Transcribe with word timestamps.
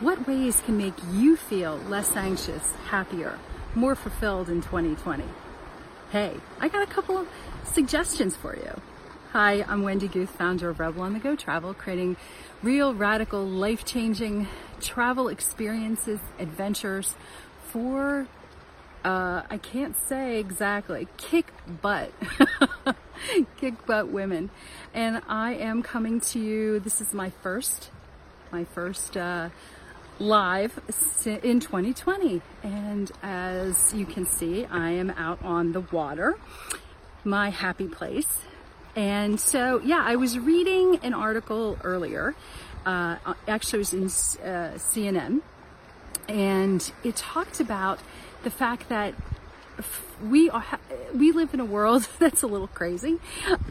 what 0.00 0.26
ways 0.26 0.60
can 0.64 0.78
make 0.78 0.94
you 1.12 1.36
feel 1.36 1.76
less 1.88 2.16
anxious, 2.16 2.72
happier, 2.86 3.38
more 3.74 3.94
fulfilled 3.94 4.48
in 4.48 4.62
2020? 4.62 5.24
Hey, 6.10 6.34
I 6.58 6.68
got 6.68 6.82
a 6.82 6.90
couple 6.90 7.18
of 7.18 7.28
suggestions 7.64 8.34
for 8.34 8.56
you. 8.56 8.80
Hi, 9.32 9.62
I'm 9.68 9.82
Wendy 9.82 10.08
Guth, 10.08 10.30
founder 10.30 10.70
of 10.70 10.80
Rebel 10.80 11.02
on 11.02 11.12
the 11.12 11.18
Go 11.18 11.36
Travel, 11.36 11.74
creating 11.74 12.16
real, 12.62 12.94
radical, 12.94 13.44
life 13.46 13.84
changing 13.84 14.48
travel 14.80 15.28
experiences, 15.28 16.18
adventures 16.38 17.14
for, 17.68 18.26
uh, 19.04 19.42
I 19.50 19.58
can't 19.58 19.94
say 20.08 20.40
exactly, 20.40 21.08
kick 21.18 21.52
butt. 21.82 22.10
kick 23.58 23.86
butt 23.86 24.08
women. 24.08 24.48
And 24.94 25.20
I 25.28 25.52
am 25.52 25.82
coming 25.82 26.20
to 26.20 26.40
you, 26.40 26.80
this 26.80 27.02
is 27.02 27.12
my 27.12 27.28
first, 27.42 27.90
my 28.50 28.64
first, 28.64 29.16
uh, 29.16 29.50
live 30.20 30.78
in 31.24 31.60
2020. 31.60 32.42
And 32.62 33.10
as 33.22 33.94
you 33.94 34.04
can 34.04 34.26
see, 34.26 34.66
I 34.66 34.90
am 34.90 35.10
out 35.10 35.42
on 35.42 35.72
the 35.72 35.80
water, 35.80 36.38
my 37.24 37.48
happy 37.48 37.88
place. 37.88 38.42
And 38.94 39.40
so, 39.40 39.80
yeah, 39.82 40.02
I 40.04 40.16
was 40.16 40.38
reading 40.38 41.00
an 41.02 41.14
article 41.14 41.78
earlier. 41.82 42.34
Uh, 42.84 43.16
actually, 43.48 43.78
it 43.78 43.92
was 43.92 43.94
in 43.94 44.04
uh, 44.44 44.74
CNN, 44.76 45.42
and 46.28 46.92
it 47.02 47.16
talked 47.16 47.60
about 47.60 48.00
the 48.42 48.50
fact 48.50 48.88
that 48.88 49.14
we 50.22 50.50
are 50.50 50.64
we 51.14 51.32
live 51.32 51.54
in 51.54 51.60
a 51.60 51.64
world 51.64 52.08
that's 52.18 52.42
a 52.42 52.46
little 52.46 52.68
crazy, 52.68 53.18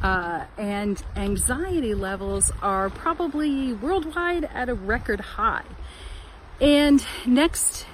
uh, 0.01 0.45
and 0.57 1.03
anxiety 1.15 1.93
levels 1.93 2.51
are 2.61 2.89
probably 2.89 3.73
worldwide 3.73 4.45
at 4.45 4.69
a 4.69 4.73
record 4.73 5.19
high. 5.19 5.65
And 6.61 7.05
next 7.25 7.85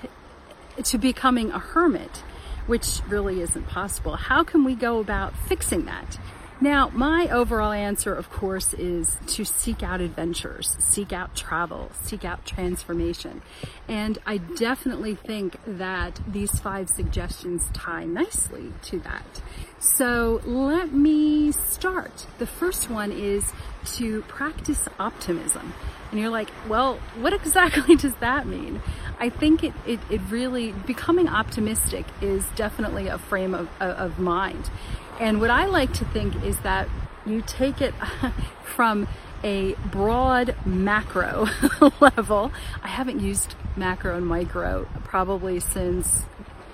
to 0.83 0.97
becoming 0.97 1.51
a 1.51 1.59
hermit, 1.59 2.23
which 2.65 3.01
really 3.07 3.41
isn't 3.41 3.67
possible, 3.67 4.15
how 4.15 4.43
can 4.43 4.63
we 4.63 4.73
go 4.75 4.99
about 4.99 5.37
fixing 5.37 5.85
that? 5.85 6.17
Now, 6.61 6.89
my 6.93 7.27
overall 7.29 7.73
answer, 7.73 8.15
of 8.15 8.29
course, 8.29 8.73
is 8.73 9.17
to 9.27 9.43
seek 9.43 9.83
out 9.83 9.99
adventures, 9.99 10.77
seek 10.79 11.11
out 11.11 11.35
travel, 11.35 11.91
seek 12.03 12.23
out 12.23 12.45
transformation. 12.45 13.41
And 13.89 14.17
I 14.25 14.37
definitely 14.37 15.15
think 15.15 15.57
that 15.67 16.21
these 16.25 16.57
five 16.59 16.87
suggestions 16.89 17.69
tie 17.73 18.05
nicely 18.05 18.71
to 18.83 18.99
that. 19.01 19.41
So 19.79 20.41
let 20.45 20.93
me 20.93 21.51
start. 21.51 22.25
The 22.37 22.47
first 22.47 22.89
one 22.89 23.11
is 23.11 23.51
to 23.95 24.21
practice 24.23 24.87
optimism. 24.97 25.73
And 26.11 26.19
you're 26.19 26.29
like, 26.29 26.49
well, 26.69 26.99
what 27.19 27.33
exactly 27.33 27.95
does 27.97 28.15
that 28.15 28.47
mean? 28.47 28.81
I 29.19 29.29
think 29.29 29.63
it, 29.63 29.73
it, 29.85 29.99
it 30.09 30.21
really, 30.29 30.71
becoming 30.71 31.27
optimistic 31.27 32.05
is 32.21 32.45
definitely 32.55 33.07
a 33.07 33.17
frame 33.17 33.53
of, 33.53 33.69
of 33.81 34.19
mind. 34.19 34.69
And 35.19 35.39
what 35.39 35.49
I 35.49 35.65
like 35.65 35.93
to 35.93 36.05
think 36.05 36.43
is 36.43 36.59
that 36.59 36.89
you 37.25 37.41
take 37.45 37.81
it 37.81 37.93
from 38.63 39.07
a 39.43 39.73
broad 39.91 40.55
macro 40.65 41.47
level. 42.01 42.51
I 42.83 42.87
haven't 42.87 43.19
used 43.19 43.55
macro 43.75 44.17
and 44.17 44.25
micro 44.25 44.87
probably 45.03 45.59
since 45.59 46.23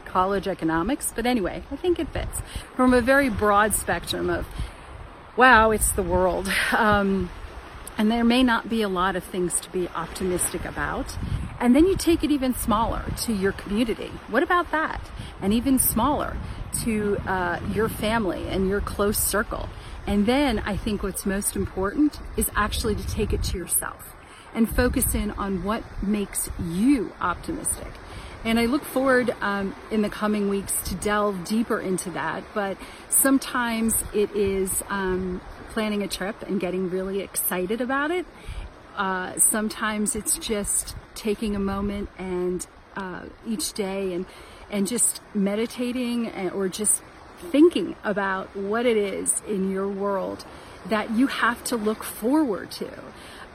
college 0.06 0.48
economics, 0.48 1.12
but 1.16 1.26
anyway, 1.26 1.64
I 1.72 1.76
think 1.76 2.00
it 2.00 2.10
fits. 2.10 2.42
From 2.76 2.94
a 2.94 3.02
very 3.02 3.30
broad 3.30 3.74
spectrum 3.74 4.30
of, 4.30 4.48
wow, 5.38 5.72
it's 5.72 5.92
the 5.92 6.04
world. 6.04 6.52
Um, 6.72 7.30
and 7.98 8.12
there 8.12 8.24
may 8.24 8.44
not 8.44 8.70
be 8.70 8.82
a 8.82 8.90
lot 8.90 9.16
of 9.16 9.24
things 9.24 9.60
to 9.62 9.70
be 9.70 9.88
optimistic 9.90 10.66
about. 10.66 11.18
And 11.62 11.76
then 11.76 11.86
you 11.86 11.96
take 11.96 12.24
it 12.24 12.32
even 12.32 12.56
smaller 12.56 13.04
to 13.18 13.34
your 13.34 13.52
community. 13.52 14.12
What 14.30 14.42
about 14.42 14.72
that? 14.72 15.00
And 15.42 15.54
even 15.54 15.78
smaller 15.78 16.36
to 16.84 17.18
uh, 17.28 17.60
your 17.72 17.88
family 17.88 18.48
and 18.48 18.68
your 18.68 18.82
close 18.82 19.20
circle. 19.20 19.70
And 20.08 20.26
then 20.26 20.58
I 20.60 20.76
think 20.76 21.04
what's 21.04 21.24
most 21.24 21.56
important 21.56 22.20
is 22.36 22.50
actually 22.56 22.96
to 22.96 23.08
take 23.08 23.32
it 23.32 23.44
to 23.44 23.60
yourself 23.60 24.16
and 24.56 24.68
focus 24.68 25.14
in 25.14 25.32
on 25.32 25.64
what 25.64 25.84
makes 26.02 26.50
you 26.60 27.14
optimistic. 27.22 27.92
And 28.44 28.60
I 28.60 28.66
look 28.66 28.84
forward 28.84 29.30
um, 29.42 29.76
in 29.92 30.02
the 30.02 30.10
coming 30.10 30.50
weeks 30.50 30.74
to 30.90 30.96
delve 30.96 31.46
deeper 31.46 31.80
into 31.80 32.10
that. 32.12 32.44
But 32.56 32.78
sometimes 33.10 34.04
it 34.16 34.32
is 34.36 34.82
um, 34.90 35.42
planning 35.70 36.02
a 36.02 36.08
trip 36.08 36.42
and 36.42 36.60
getting 36.60 36.90
really 36.90 37.22
excited 37.22 37.82
about 37.82 38.10
it. 38.10 38.26
Uh, 38.98 39.38
sometimes 39.38 40.16
it's 40.16 40.40
just 40.40 40.96
taking 41.22 41.56
a 41.56 41.60
moment 41.60 42.10
and 42.18 42.66
uh, 42.96 43.26
each 43.48 43.74
day 43.74 44.14
and 44.14 44.26
and 44.72 44.88
just 44.88 45.22
meditating 45.36 46.50
or 46.52 46.68
just 46.68 47.04
thinking 47.52 47.96
about 48.04 48.56
what 48.56 48.86
it 48.86 48.98
is 48.98 49.42
in 49.48 49.70
your 49.70 49.88
world 49.88 50.46
that 50.88 51.12
you 51.12 51.28
have 51.28 51.64
to 51.66 51.76
look 51.76 52.04
forward 52.04 52.72
to. 52.72 52.90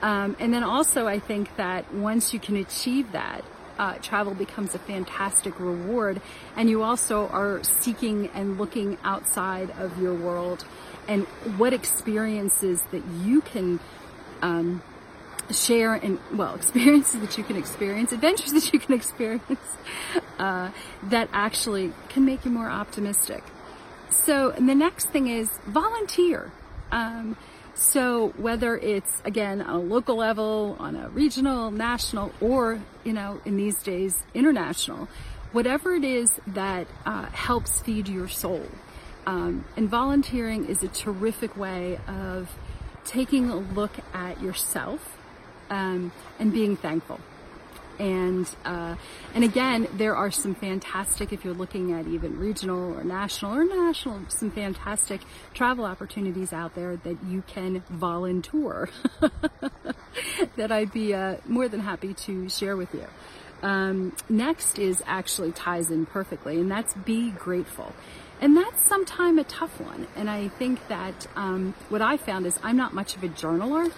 Um, 0.03 0.37
and 0.39 0.53
then 0.53 0.63
also, 0.63 1.07
I 1.07 1.19
think 1.19 1.57
that 1.57 1.93
once 1.93 2.35
you 2.35 2.39
can 2.39 2.57
achieve 2.57 3.13
that, 3.13 3.43
uh, 3.79 3.95
travel 3.95 4.35
becomes 4.35 4.75
a 4.75 4.79
fantastic 4.79 5.59
reward, 5.59 6.21
and 6.57 6.69
you 6.69 6.83
also 6.83 7.29
are 7.29 7.63
seeking 7.63 8.29
and 8.35 8.59
looking 8.59 8.99
outside 9.05 9.71
of 9.79 10.01
your 10.01 10.15
world 10.15 10.65
and 11.09 11.25
what 11.57 11.73
experiences 11.73 12.83
that 12.91 13.03
you 13.25 13.41
can 13.41 13.81
um, 14.43 14.83
share 15.53 15.95
and 15.95 16.19
well 16.33 16.55
experiences 16.63 17.21
that 17.21 17.39
you 17.39 17.45
can 17.45 17.57
experience 17.57 18.13
adventures 18.13 18.53
that 18.53 18.73
you 18.73 18.79
can 18.79 18.95
experience 18.95 19.77
uh, 20.39 20.71
that 21.05 21.29
actually 21.33 21.93
can 22.09 22.25
make 22.25 22.45
you 22.45 22.51
more 22.51 22.69
optimistic. 22.69 23.43
So 24.11 24.53
the 24.53 24.75
next 24.75 25.09
thing 25.11 25.29
is 25.29 25.51
volunteer. 25.67 26.53
Um, 26.91 27.37
so 27.75 28.29
whether 28.39 28.77
it's 28.79 29.21
again 29.25 29.61
on 29.61 29.75
a 29.75 29.79
local 29.79 30.17
level 30.17 30.77
on 30.79 30.97
a 30.97 31.11
regional 31.11 31.71
national 31.71 32.33
or 32.41 32.81
you 33.05 33.13
know 33.13 33.41
in 33.45 33.57
these 33.57 33.83
days 33.83 34.23
international 34.33 35.09
whatever 35.53 35.95
it 35.95 36.05
is 36.05 36.41
that 36.47 36.87
uh, 37.05 37.27
helps 37.27 37.81
feed 37.81 38.09
your 38.09 38.29
soul. 38.29 38.67
Um, 39.27 39.65
and 39.77 39.89
volunteering 39.89 40.67
is 40.67 40.83
a 40.83 40.89
terrific 40.89 41.57
way 41.57 41.99
of 42.07 42.55
taking 43.05 43.49
a 43.49 43.57
look 43.57 43.93
at 44.13 44.41
yourself 44.43 45.16
um, 45.71 46.13
and 46.39 46.53
being 46.53 46.77
thankful. 46.77 47.21
And 47.99 48.49
uh, 48.65 48.97
and 49.35 49.43
again, 49.43 49.89
there 49.95 50.15
are 50.15 50.31
some 50.31 50.55
fantastic. 50.55 51.33
If 51.33 51.45
you're 51.45 51.55
looking 51.55 51.93
at 51.93 52.07
even 52.07 52.39
regional 52.39 52.95
or 52.95 53.03
national 53.05 53.55
or 53.55 53.65
national, 53.65 54.21
some 54.29 54.51
fantastic 54.51 55.23
travel 55.55 55.85
opportunities 55.85 56.53
out 56.53 56.75
there 56.75 56.97
that 56.97 57.17
you 57.27 57.43
can 57.47 57.83
volunteer. 57.89 58.91
that 60.57 60.71
I'd 60.71 60.93
be 60.93 61.15
uh, 61.15 61.37
more 61.47 61.69
than 61.69 61.81
happy 61.81 62.13
to 62.15 62.49
share 62.49 62.77
with 62.77 62.93
you. 62.93 63.07
Um, 63.63 64.15
next 64.29 64.79
is 64.79 65.03
actually 65.07 65.53
ties 65.53 65.91
in 65.91 66.07
perfectly, 66.07 66.61
and 66.61 66.71
that's 66.71 66.93
be 66.93 67.31
grateful. 67.31 67.95
And 68.41 68.55
that's 68.55 68.83
sometimes 68.83 69.39
a 69.39 69.45
tough 69.45 69.81
one. 69.81 70.07
And 70.15 70.29
I 70.29 70.49
think 70.49 70.87
that 70.89 71.27
um, 71.37 71.75
what 71.89 72.03
I 72.03 72.19
found 72.19 72.45
is 72.47 72.59
I'm 72.63 72.77
not 72.77 72.93
much 72.93 73.17
of 73.17 73.25
a 73.25 73.29
journaler, 73.29 73.91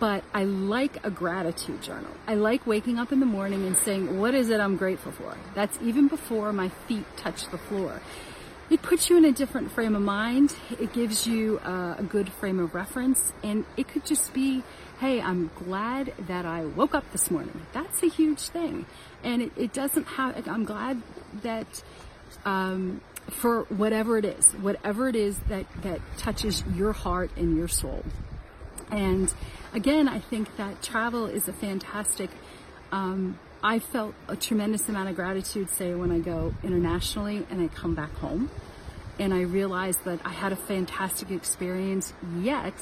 but 0.00 0.24
I 0.32 0.44
like 0.44 1.04
a 1.04 1.10
gratitude 1.10 1.82
journal. 1.82 2.10
I 2.26 2.34
like 2.34 2.66
waking 2.66 2.98
up 2.98 3.12
in 3.12 3.20
the 3.20 3.26
morning 3.26 3.66
and 3.66 3.76
saying, 3.76 4.18
what 4.18 4.34
is 4.34 4.48
it 4.48 4.58
I'm 4.58 4.76
grateful 4.76 5.12
for? 5.12 5.36
That's 5.54 5.78
even 5.82 6.08
before 6.08 6.52
my 6.52 6.70
feet 6.88 7.04
touch 7.18 7.48
the 7.50 7.58
floor. 7.58 8.00
It 8.70 8.82
puts 8.82 9.10
you 9.10 9.18
in 9.18 9.24
a 9.26 9.32
different 9.32 9.72
frame 9.72 9.94
of 9.94 10.02
mind. 10.02 10.54
It 10.80 10.92
gives 10.94 11.26
you 11.26 11.58
uh, 11.58 11.96
a 11.98 12.02
good 12.02 12.30
frame 12.30 12.58
of 12.60 12.74
reference. 12.74 13.32
And 13.42 13.66
it 13.76 13.88
could 13.88 14.06
just 14.06 14.32
be, 14.32 14.62
hey, 15.00 15.20
I'm 15.20 15.50
glad 15.56 16.14
that 16.28 16.46
I 16.46 16.64
woke 16.64 16.94
up 16.94 17.10
this 17.12 17.30
morning. 17.30 17.66
That's 17.72 18.02
a 18.02 18.08
huge 18.08 18.40
thing. 18.40 18.86
And 19.22 19.42
it, 19.42 19.52
it 19.56 19.72
doesn't 19.72 20.06
have, 20.06 20.48
I'm 20.48 20.64
glad 20.64 21.02
that, 21.42 21.82
um, 22.46 23.02
for 23.28 23.64
whatever 23.64 24.16
it 24.16 24.24
is, 24.24 24.52
whatever 24.52 25.08
it 25.08 25.16
is 25.16 25.38
that, 25.48 25.66
that 25.82 26.00
touches 26.16 26.64
your 26.74 26.92
heart 26.92 27.30
and 27.36 27.56
your 27.56 27.68
soul. 27.68 28.02
And 28.90 29.32
again, 29.72 30.08
I 30.08 30.18
think 30.18 30.56
that 30.56 30.82
travel 30.82 31.26
is 31.26 31.48
a 31.48 31.52
fantastic. 31.52 32.30
Um, 32.92 33.38
I 33.62 33.78
felt 33.78 34.14
a 34.26 34.36
tremendous 34.36 34.88
amount 34.88 35.10
of 35.10 35.16
gratitude, 35.16 35.70
say, 35.70 35.94
when 35.94 36.10
I 36.10 36.18
go 36.18 36.54
internationally 36.62 37.46
and 37.50 37.62
I 37.62 37.68
come 37.68 37.94
back 37.94 38.12
home. 38.14 38.50
And 39.18 39.34
I 39.34 39.42
realized 39.42 40.04
that 40.04 40.20
I 40.24 40.30
had 40.30 40.52
a 40.52 40.56
fantastic 40.56 41.30
experience, 41.30 42.14
yet 42.38 42.74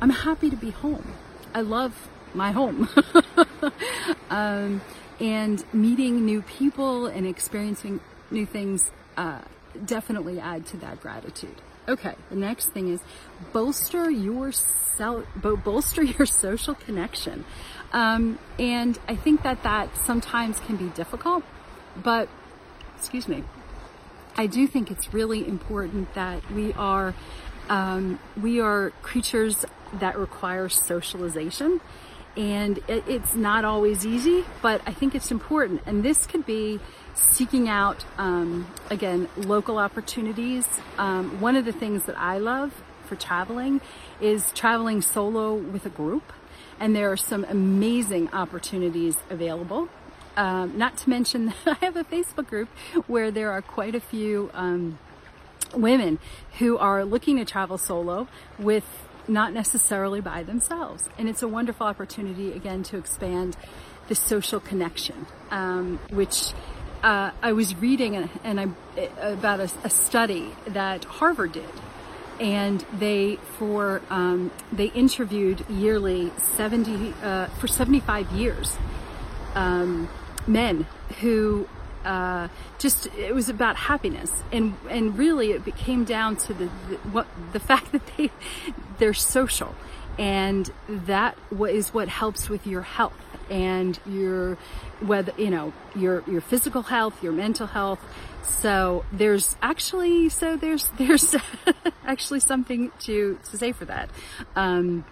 I'm 0.00 0.10
happy 0.10 0.48
to 0.48 0.56
be 0.56 0.70
home. 0.70 1.14
I 1.54 1.60
love 1.60 2.08
my 2.32 2.52
home. 2.52 2.88
um, 4.30 4.80
and 5.20 5.64
meeting 5.74 6.24
new 6.24 6.42
people 6.42 7.06
and 7.06 7.26
experiencing 7.26 8.00
new 8.30 8.46
things 8.46 8.90
uh, 9.16 9.40
definitely 9.84 10.40
add 10.40 10.66
to 10.66 10.76
that 10.78 11.00
gratitude. 11.00 11.60
Okay, 11.88 12.14
the 12.30 12.36
next 12.36 12.68
thing 12.68 12.88
is 12.88 13.00
bolster 13.52 14.08
your 14.08 14.52
self, 14.52 15.24
bolster 15.36 16.02
your 16.18 16.26
social 16.26 16.74
connection. 16.74 17.44
Um, 17.92 18.38
and 18.58 18.98
I 19.08 19.16
think 19.16 19.42
that 19.42 19.62
that 19.64 19.96
sometimes 19.96 20.60
can 20.60 20.76
be 20.76 20.88
difficult, 20.90 21.42
but 21.96 22.28
excuse 22.96 23.28
me, 23.28 23.44
I 24.36 24.46
do 24.46 24.66
think 24.66 24.90
it's 24.90 25.12
really 25.12 25.46
important 25.46 26.14
that 26.14 26.48
we 26.50 26.72
are 26.74 27.14
um, 27.68 28.18
we 28.40 28.60
are 28.60 28.90
creatures 29.02 29.64
that 29.94 30.18
require 30.18 30.68
socialization, 30.68 31.80
and 32.36 32.78
it, 32.88 33.04
it's 33.06 33.34
not 33.34 33.64
always 33.64 34.06
easy, 34.06 34.44
but 34.62 34.80
I 34.86 34.92
think 34.92 35.14
it's 35.14 35.30
important. 35.30 35.82
And 35.86 36.02
this 36.02 36.26
could 36.26 36.46
be 36.46 36.80
seeking 37.14 37.68
out 37.68 38.04
um, 38.18 38.66
again 38.90 39.28
local 39.36 39.78
opportunities. 39.78 40.66
Um, 40.98 41.40
one 41.40 41.56
of 41.56 41.64
the 41.64 41.72
things 41.72 42.04
that 42.04 42.18
I 42.18 42.38
love 42.38 42.82
for 43.06 43.16
traveling 43.16 43.80
is 44.20 44.50
traveling 44.52 45.02
solo 45.02 45.54
with 45.54 45.84
a 45.84 45.90
group, 45.90 46.32
and 46.80 46.96
there 46.96 47.10
are 47.12 47.16
some 47.16 47.44
amazing 47.48 48.30
opportunities 48.32 49.16
available. 49.28 49.88
Um, 50.34 50.78
not 50.78 50.96
to 50.98 51.10
mention 51.10 51.46
that 51.64 51.78
I 51.80 51.84
have 51.84 51.96
a 51.96 52.04
Facebook 52.04 52.46
group 52.46 52.68
where 53.06 53.30
there 53.30 53.50
are 53.50 53.60
quite 53.60 53.94
a 53.94 54.00
few 54.00 54.50
um, 54.54 54.98
women 55.74 56.18
who 56.58 56.78
are 56.78 57.04
looking 57.04 57.36
to 57.36 57.44
travel 57.44 57.78
solo 57.78 58.28
with 58.58 58.84
not 59.28 59.52
necessarily 59.52 60.20
by 60.20 60.42
themselves. 60.42 61.08
And 61.18 61.28
it's 61.28 61.42
a 61.42 61.48
wonderful 61.48 61.86
opportunity, 61.86 62.52
again, 62.52 62.82
to 62.84 62.96
expand 62.98 63.56
the 64.08 64.14
social 64.14 64.60
connection, 64.60 65.26
um, 65.50 65.98
which 66.10 66.52
uh, 67.02 67.30
I 67.42 67.52
was 67.52 67.74
reading 67.76 68.28
and 68.44 68.60
I, 68.60 68.66
about 69.20 69.60
a, 69.60 69.70
a, 69.84 69.90
study 69.90 70.50
that 70.66 71.04
Harvard 71.04 71.52
did. 71.52 71.70
And 72.40 72.84
they 72.92 73.36
for 73.58 74.02
um, 74.10 74.50
they 74.72 74.86
interviewed 74.86 75.64
yearly 75.68 76.32
70 76.38 77.14
uh, 77.22 77.46
for 77.46 77.68
75 77.68 78.32
years 78.32 78.76
um, 79.54 80.08
men 80.46 80.86
who 81.20 81.68
uh, 82.04 82.48
just 82.78 83.06
it 83.16 83.34
was 83.34 83.48
about 83.48 83.76
happiness 83.76 84.42
and 84.50 84.74
and 84.90 85.16
really 85.16 85.52
it 85.52 85.76
came 85.76 86.04
down 86.04 86.36
to 86.36 86.52
the, 86.54 86.64
the, 86.88 86.96
what 87.12 87.26
the 87.52 87.60
fact 87.70 87.92
that 87.92 88.02
they 88.16 88.30
they're 89.02 89.12
social. 89.12 89.74
And 90.16 90.70
that 90.88 91.36
is 91.68 91.92
what 91.92 92.08
helps 92.08 92.48
with 92.48 92.68
your 92.68 92.82
health 92.82 93.18
and 93.50 93.98
your 94.06 94.56
whether 95.00 95.32
you 95.36 95.50
know 95.50 95.72
your 95.96 96.22
your 96.28 96.40
physical 96.40 96.82
health 96.82 97.20
your 97.20 97.32
mental 97.32 97.66
health. 97.66 97.98
So 98.44 99.04
there's 99.10 99.56
actually 99.60 100.28
so 100.28 100.56
there's 100.56 100.88
there's 100.98 101.34
actually 102.04 102.38
something 102.38 102.92
to 103.00 103.40
to 103.50 103.56
say 103.56 103.72
for 103.72 103.86
that. 103.86 104.08
Um, 104.54 105.04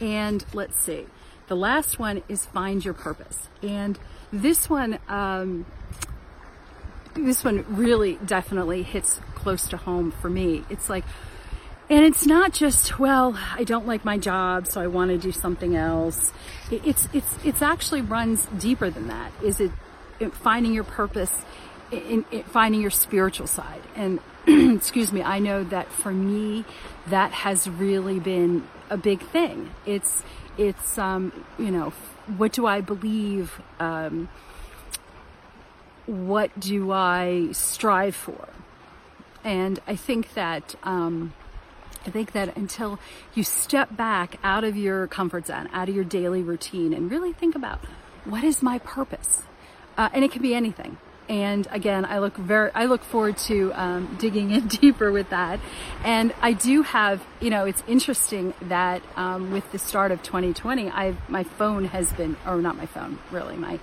and 0.00 0.42
let's 0.54 0.80
see. 0.80 1.04
The 1.48 1.56
last 1.56 1.98
one 1.98 2.22
is 2.30 2.46
find 2.46 2.82
your 2.82 2.94
purpose. 2.94 3.48
And 3.62 3.98
this 4.32 4.70
one, 4.70 4.98
um, 5.08 5.66
this 7.14 7.44
one 7.44 7.66
really 7.68 8.14
definitely 8.24 8.84
hits 8.84 9.20
close 9.34 9.68
to 9.68 9.76
home 9.76 10.12
for 10.12 10.30
me. 10.30 10.64
It's 10.70 10.88
like, 10.88 11.04
and 11.90 12.04
it's 12.04 12.24
not 12.24 12.52
just, 12.52 13.00
well, 13.00 13.36
I 13.56 13.64
don't 13.64 13.84
like 13.84 14.04
my 14.04 14.16
job, 14.16 14.68
so 14.68 14.80
I 14.80 14.86
want 14.86 15.10
to 15.10 15.18
do 15.18 15.32
something 15.32 15.74
else. 15.74 16.32
It's, 16.70 17.08
it's, 17.12 17.36
it's 17.44 17.62
actually 17.62 18.00
runs 18.00 18.46
deeper 18.56 18.90
than 18.90 19.08
that. 19.08 19.32
Is 19.42 19.58
it 19.58 19.72
finding 20.34 20.72
your 20.72 20.84
purpose 20.84 21.36
in, 21.90 22.24
in 22.30 22.44
finding 22.44 22.80
your 22.80 22.92
spiritual 22.92 23.48
side? 23.48 23.82
And 23.96 24.20
excuse 24.46 25.12
me, 25.12 25.24
I 25.24 25.40
know 25.40 25.64
that 25.64 25.90
for 25.90 26.12
me, 26.12 26.64
that 27.08 27.32
has 27.32 27.68
really 27.68 28.20
been 28.20 28.68
a 28.88 28.96
big 28.96 29.20
thing. 29.20 29.70
It's, 29.84 30.22
it's, 30.56 30.96
um, 30.96 31.44
you 31.58 31.72
know, 31.72 31.90
what 32.36 32.52
do 32.52 32.66
I 32.66 32.82
believe? 32.82 33.60
Um, 33.80 34.28
what 36.06 36.58
do 36.60 36.92
I 36.92 37.48
strive 37.50 38.14
for? 38.14 38.48
And 39.42 39.80
I 39.88 39.96
think 39.96 40.34
that 40.34 40.76
um, 40.84 41.32
I 42.06 42.10
think 42.10 42.32
that 42.32 42.56
until 42.56 42.98
you 43.34 43.44
step 43.44 43.96
back 43.96 44.38
out 44.42 44.64
of 44.64 44.76
your 44.76 45.06
comfort 45.06 45.46
zone, 45.46 45.68
out 45.72 45.88
of 45.88 45.94
your 45.94 46.04
daily 46.04 46.42
routine, 46.42 46.94
and 46.94 47.10
really 47.10 47.32
think 47.32 47.54
about 47.54 47.80
what 48.24 48.44
is 48.44 48.62
my 48.62 48.78
purpose, 48.78 49.42
uh, 49.96 50.08
and 50.12 50.24
it 50.24 50.30
can 50.30 50.42
be 50.42 50.54
anything. 50.54 50.96
And 51.28 51.68
again, 51.70 52.04
I 52.04 52.18
look 52.18 52.36
very, 52.36 52.72
I 52.74 52.86
look 52.86 53.04
forward 53.04 53.38
to 53.38 53.72
um, 53.74 54.16
digging 54.18 54.50
in 54.50 54.66
deeper 54.80 55.12
with 55.12 55.30
that. 55.30 55.60
And 56.02 56.34
I 56.40 56.54
do 56.54 56.82
have, 56.82 57.22
you 57.40 57.50
know, 57.50 57.66
it's 57.66 57.84
interesting 57.86 58.52
that 58.62 59.00
um, 59.14 59.52
with 59.52 59.70
the 59.70 59.78
start 59.78 60.10
of 60.10 60.22
2020, 60.24 60.90
I 60.90 61.14
my 61.28 61.44
phone 61.44 61.84
has 61.84 62.12
been, 62.14 62.36
or 62.44 62.60
not 62.60 62.76
my 62.76 62.86
phone, 62.86 63.20
really, 63.30 63.56
my 63.56 63.78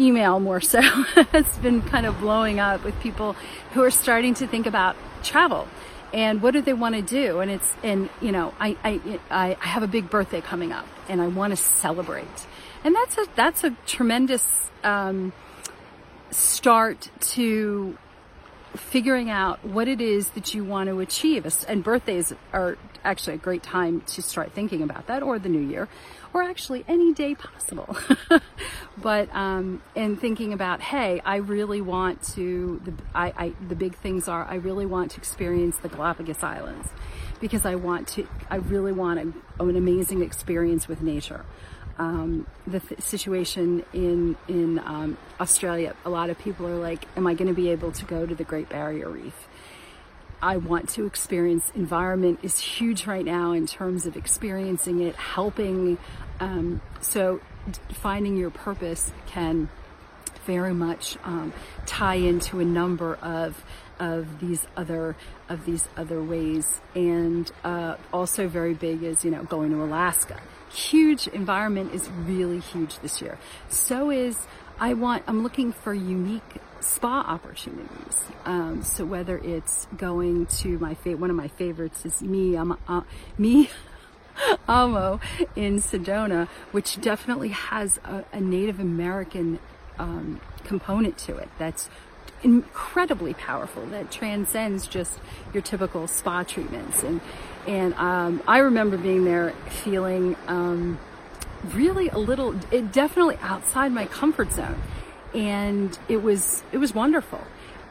email 0.00 0.40
more 0.40 0.60
so 0.60 0.80
has 1.32 1.46
been 1.58 1.82
kind 1.82 2.06
of 2.06 2.18
blowing 2.18 2.58
up 2.58 2.84
with 2.84 2.98
people 3.00 3.34
who 3.72 3.82
are 3.82 3.90
starting 3.90 4.34
to 4.34 4.46
think 4.46 4.66
about 4.66 4.96
travel 5.22 5.68
and 6.12 6.40
what 6.40 6.52
do 6.52 6.62
they 6.62 6.72
want 6.72 6.94
to 6.94 7.02
do 7.02 7.40
and 7.40 7.50
it's 7.50 7.76
and 7.82 8.08
you 8.20 8.32
know 8.32 8.54
I, 8.58 8.76
I 8.82 9.20
i 9.30 9.66
have 9.66 9.82
a 9.82 9.86
big 9.86 10.08
birthday 10.08 10.40
coming 10.40 10.72
up 10.72 10.86
and 11.08 11.20
i 11.20 11.26
want 11.26 11.52
to 11.52 11.56
celebrate 11.56 12.46
and 12.84 12.94
that's 12.94 13.18
a 13.18 13.26
that's 13.34 13.64
a 13.64 13.70
tremendous 13.86 14.70
um, 14.84 15.32
start 16.30 17.10
to 17.20 17.96
figuring 18.76 19.30
out 19.30 19.64
what 19.64 19.88
it 19.88 20.00
is 20.00 20.30
that 20.30 20.54
you 20.54 20.64
want 20.64 20.88
to 20.88 21.00
achieve. 21.00 21.46
And 21.66 21.82
birthdays 21.82 22.34
are 22.52 22.76
actually 23.04 23.34
a 23.34 23.38
great 23.38 23.62
time 23.62 24.02
to 24.02 24.22
start 24.22 24.52
thinking 24.52 24.82
about 24.82 25.06
that, 25.06 25.22
or 25.22 25.38
the 25.38 25.48
new 25.48 25.60
year, 25.60 25.88
or 26.32 26.42
actually 26.42 26.84
any 26.88 27.12
day 27.12 27.34
possible. 27.34 27.96
but 28.98 29.34
um, 29.34 29.82
and 29.96 30.20
thinking 30.20 30.52
about, 30.52 30.80
hey, 30.80 31.20
I 31.24 31.36
really 31.36 31.80
want 31.80 32.22
to. 32.34 32.80
The, 32.84 32.94
I, 33.14 33.32
I, 33.36 33.52
the 33.68 33.76
big 33.76 33.96
things 33.96 34.28
are, 34.28 34.44
I 34.44 34.56
really 34.56 34.86
want 34.86 35.12
to 35.12 35.18
experience 35.18 35.78
the 35.78 35.88
Galapagos 35.88 36.42
Islands 36.42 36.88
because 37.40 37.64
I 37.64 37.74
want 37.74 38.08
to. 38.08 38.28
I 38.50 38.56
really 38.56 38.92
want 38.92 39.18
a, 39.20 39.62
an 39.62 39.76
amazing 39.76 40.22
experience 40.22 40.88
with 40.88 41.02
nature 41.02 41.44
um, 41.98 42.46
the 42.66 42.80
th- 42.80 43.00
situation 43.00 43.84
in 43.92 44.36
in 44.46 44.78
um, 44.80 45.18
Australia. 45.40 45.94
A 46.04 46.10
lot 46.10 46.30
of 46.30 46.38
people 46.38 46.66
are 46.66 46.76
like, 46.76 47.06
"Am 47.16 47.26
I 47.26 47.34
going 47.34 47.48
to 47.48 47.54
be 47.54 47.70
able 47.70 47.92
to 47.92 48.04
go 48.04 48.26
to 48.26 48.34
the 48.34 48.44
Great 48.44 48.68
Barrier 48.68 49.08
Reef?" 49.08 49.48
I 50.42 50.56
want 50.56 50.88
to 50.90 51.06
experience. 51.06 51.70
Environment 51.74 52.38
is 52.42 52.58
huge 52.58 53.06
right 53.06 53.24
now 53.24 53.52
in 53.52 53.66
terms 53.66 54.06
of 54.06 54.16
experiencing 54.16 55.00
it, 55.00 55.16
helping. 55.16 55.98
Um, 56.40 56.80
so, 57.00 57.40
finding 57.92 58.36
your 58.36 58.50
purpose 58.50 59.12
can 59.26 59.68
very 60.46 60.72
much 60.72 61.18
um, 61.24 61.52
tie 61.86 62.14
into 62.16 62.60
a 62.60 62.64
number 62.64 63.16
of 63.16 63.62
of 63.98 64.38
these 64.40 64.64
other 64.76 65.16
of 65.48 65.64
these 65.66 65.88
other 65.96 66.22
ways, 66.22 66.80
and 66.94 67.50
uh, 67.64 67.96
also 68.12 68.48
very 68.48 68.74
big 68.74 69.02
is 69.02 69.24
you 69.24 69.30
know 69.30 69.42
going 69.44 69.70
to 69.70 69.82
Alaska 69.82 70.40
huge 70.70 71.28
environment 71.28 71.92
is 71.94 72.08
really 72.10 72.60
huge 72.60 72.98
this 73.00 73.20
year. 73.22 73.38
So 73.68 74.10
is 74.10 74.36
I 74.80 74.94
want, 74.94 75.24
I'm 75.26 75.42
looking 75.42 75.72
for 75.72 75.92
unique 75.92 76.42
spa 76.80 77.24
opportunities. 77.26 78.24
Um, 78.44 78.82
so 78.82 79.04
whether 79.04 79.38
it's 79.38 79.86
going 79.96 80.46
to 80.46 80.78
my 80.78 80.94
favorite, 80.94 81.20
one 81.20 81.30
of 81.30 81.36
my 81.36 81.48
favorites 81.48 82.04
is 82.04 82.22
me, 82.22 82.56
I'm, 82.56 82.76
uh, 82.86 83.02
me, 83.36 83.70
Amo 84.68 85.20
in 85.56 85.80
Sedona, 85.80 86.48
which 86.72 87.00
definitely 87.00 87.48
has 87.48 87.98
a, 88.04 88.24
a 88.32 88.40
Native 88.40 88.80
American 88.80 89.58
um, 89.98 90.40
component 90.64 91.18
to 91.18 91.36
it. 91.36 91.48
That's 91.58 91.88
incredibly 92.42 93.34
powerful 93.34 93.84
that 93.86 94.10
transcends 94.10 94.86
just 94.86 95.18
your 95.52 95.62
typical 95.62 96.06
spa 96.06 96.44
treatments 96.44 97.02
and 97.02 97.20
and 97.66 97.92
um, 97.94 98.42
I 98.46 98.58
remember 98.58 98.96
being 98.96 99.24
there 99.24 99.52
feeling 99.82 100.36
um, 100.46 100.98
really 101.72 102.08
a 102.08 102.18
little 102.18 102.54
it 102.70 102.92
definitely 102.92 103.38
outside 103.42 103.90
my 103.90 104.06
comfort 104.06 104.52
zone 104.52 104.80
and 105.34 105.98
it 106.08 106.22
was 106.22 106.62
it 106.72 106.78
was 106.78 106.94
wonderful. 106.94 107.40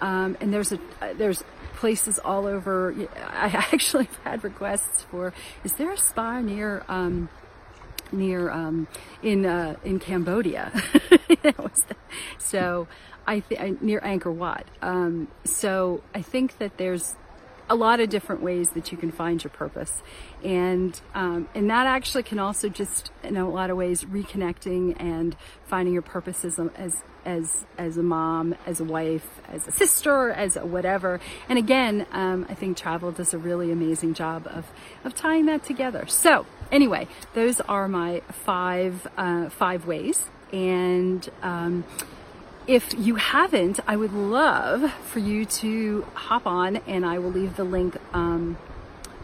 Um, 0.01 0.37
and 0.39 0.53
there's 0.53 0.71
a 0.71 0.79
there's 1.15 1.43
places 1.75 2.19
all 2.19 2.45
over. 2.45 2.93
I 3.27 3.47
actually 3.71 4.09
had 4.23 4.43
requests 4.43 5.03
for 5.03 5.33
is 5.63 5.73
there 5.73 5.91
a 5.91 5.97
spa 5.97 6.39
near 6.41 6.83
um, 6.87 7.29
near 8.11 8.49
um, 8.51 8.87
in 9.21 9.45
uh, 9.45 9.75
in 9.83 9.99
Cambodia? 9.99 10.71
So 12.37 12.87
I 13.25 13.41
think 13.41 13.81
near 13.81 13.99
Angkor 14.01 14.33
Wat. 14.33 14.65
Um, 14.81 15.27
so 15.43 16.01
I 16.15 16.21
think 16.21 16.57
that 16.59 16.77
there's 16.77 17.15
a 17.69 17.75
lot 17.75 17.99
of 17.99 18.09
different 18.09 18.41
ways 18.41 18.69
that 18.71 18.91
you 18.91 18.97
can 18.97 19.11
find 19.11 19.43
your 19.43 19.51
purpose, 19.51 20.01
and 20.43 20.99
um, 21.13 21.47
and 21.53 21.69
that 21.69 21.85
actually 21.85 22.23
can 22.23 22.39
also 22.39 22.69
just 22.69 23.11
in 23.23 23.37
a 23.37 23.49
lot 23.49 23.69
of 23.69 23.77
ways 23.77 24.05
reconnecting 24.05 24.95
and 24.99 25.35
finding 25.65 25.93
your 25.93 26.01
purpose 26.01 26.45
as 26.45 26.59
a, 26.59 26.71
as 26.77 27.03
as 27.25 27.65
as 27.77 27.97
a 27.97 28.03
mom, 28.03 28.55
as 28.65 28.79
a 28.79 28.85
wife, 28.85 29.27
as 29.49 29.67
a 29.67 29.71
sister, 29.71 30.31
as 30.31 30.55
a 30.55 30.65
whatever. 30.65 31.19
And 31.49 31.59
again, 31.59 32.07
um, 32.11 32.45
I 32.49 32.53
think 32.53 32.77
travel 32.77 33.11
does 33.11 33.33
a 33.33 33.37
really 33.37 33.71
amazing 33.71 34.13
job 34.13 34.47
of 34.47 34.65
of 35.03 35.13
tying 35.13 35.45
that 35.47 35.63
together. 35.63 36.07
So 36.07 36.45
anyway, 36.71 37.07
those 37.33 37.59
are 37.61 37.87
my 37.87 38.21
five 38.29 39.07
uh, 39.17 39.49
five 39.49 39.85
ways, 39.85 40.29
and 40.53 41.29
um, 41.43 41.83
if 42.67 42.93
you 42.97 43.15
haven't, 43.15 43.79
I 43.87 43.95
would 43.95 44.13
love 44.13 44.91
for 44.91 45.19
you 45.19 45.45
to 45.45 46.05
hop 46.13 46.45
on, 46.45 46.77
and 46.87 47.05
I 47.05 47.17
will 47.19 47.31
leave 47.31 47.55
the 47.55 47.63
link. 47.63 47.95
Um, 48.13 48.57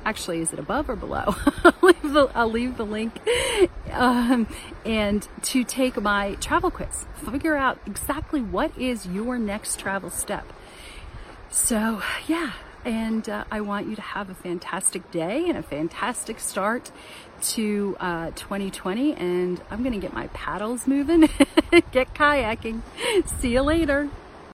actually, 0.05 0.39
is 0.39 0.53
it 0.53 0.59
above 0.59 0.89
or 0.89 0.95
below? 0.95 1.35
I'll, 1.63 1.73
leave 1.81 2.13
the, 2.13 2.31
I'll, 2.33 2.50
leave 2.50 2.77
the, 2.77 2.85
link. 2.85 3.19
Um, 3.91 4.47
and 4.85 5.27
to 5.43 5.63
take 5.65 6.01
my 6.01 6.35
travel 6.35 6.71
quiz, 6.71 7.05
figure 7.15 7.55
out 7.55 7.79
exactly 7.85 8.41
what 8.41 8.75
is 8.77 9.05
your 9.05 9.38
next 9.38 9.77
travel 9.77 10.09
step. 10.09 10.45
So, 11.50 12.01
yeah, 12.27 12.53
and 12.85 13.27
uh, 13.29 13.43
I 13.51 13.61
want 13.61 13.87
you 13.87 13.95
to 13.95 14.01
have 14.01 14.29
a 14.29 14.33
fantastic 14.33 15.09
day 15.11 15.47
and 15.47 15.57
a 15.57 15.63
fantastic 15.63 16.39
start 16.39 16.91
to 17.41 17.95
uh, 17.99 18.31
2020. 18.31 19.13
And 19.13 19.61
I'm 19.69 19.83
going 19.83 19.93
to 19.93 19.99
get 19.99 20.13
my 20.13 20.27
paddles 20.27 20.87
moving, 20.87 21.21
get 21.91 22.13
kayaking. 22.13 22.81
See 23.39 23.53
you 23.53 23.61
later. 23.61 24.09